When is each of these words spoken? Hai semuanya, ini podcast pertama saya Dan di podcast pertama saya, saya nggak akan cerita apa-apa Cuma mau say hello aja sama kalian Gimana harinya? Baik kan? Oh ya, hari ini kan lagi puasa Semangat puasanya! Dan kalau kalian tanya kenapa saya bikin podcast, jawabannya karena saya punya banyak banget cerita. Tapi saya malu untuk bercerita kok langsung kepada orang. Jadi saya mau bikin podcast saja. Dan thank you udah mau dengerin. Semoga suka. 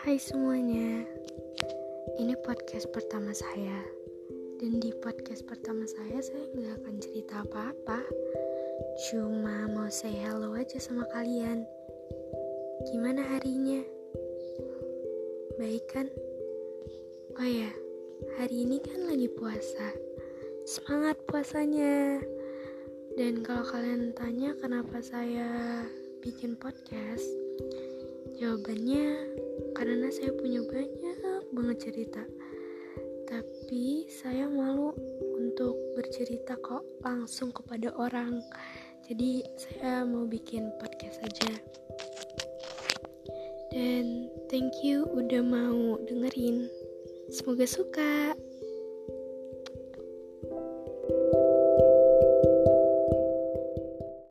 Hai 0.00 0.16
semuanya, 0.16 1.04
ini 2.16 2.32
podcast 2.40 2.88
pertama 2.88 3.36
saya 3.36 3.84
Dan 4.56 4.80
di 4.80 4.96
podcast 4.96 5.44
pertama 5.44 5.84
saya, 5.84 6.24
saya 6.24 6.40
nggak 6.56 6.74
akan 6.80 6.96
cerita 7.04 7.44
apa-apa 7.44 8.00
Cuma 9.04 9.68
mau 9.68 9.92
say 9.92 10.24
hello 10.24 10.56
aja 10.56 10.80
sama 10.80 11.04
kalian 11.12 11.68
Gimana 12.88 13.20
harinya? 13.28 13.84
Baik 15.60 15.84
kan? 15.92 16.08
Oh 17.36 17.44
ya, 17.44 17.68
hari 18.40 18.64
ini 18.64 18.80
kan 18.80 19.04
lagi 19.04 19.28
puasa 19.36 19.92
Semangat 20.64 21.20
puasanya! 21.28 22.24
Dan 23.20 23.44
kalau 23.44 23.68
kalian 23.68 24.16
tanya 24.16 24.56
kenapa 24.64 25.04
saya 25.04 25.84
bikin 26.24 26.56
podcast, 26.56 27.28
jawabannya 28.40 29.28
karena 29.80 30.12
saya 30.12 30.28
punya 30.36 30.60
banyak 30.60 31.48
banget 31.56 31.88
cerita. 31.88 32.20
Tapi 33.24 34.04
saya 34.12 34.44
malu 34.44 34.92
untuk 35.40 35.72
bercerita 35.96 36.52
kok 36.60 36.84
langsung 37.00 37.48
kepada 37.48 37.88
orang. 37.96 38.44
Jadi 39.08 39.40
saya 39.56 40.04
mau 40.04 40.28
bikin 40.28 40.68
podcast 40.76 41.24
saja. 41.24 41.56
Dan 43.72 44.28
thank 44.52 44.84
you 44.84 45.08
udah 45.16 45.40
mau 45.40 45.96
dengerin. 46.04 46.68
Semoga 47.32 47.64
suka. 47.64 48.36